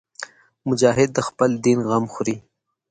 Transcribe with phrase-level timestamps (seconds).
[0.69, 2.35] مجاهد د خپل دین غم خوري.